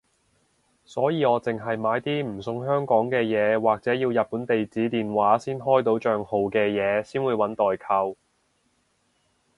[0.83, 8.17] 所以我淨係買啲唔送香港嘅嘢或者要日本地址電話先開到帳號嘅嘢先會搵代購